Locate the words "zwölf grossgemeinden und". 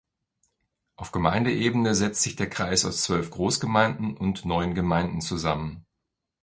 3.03-4.45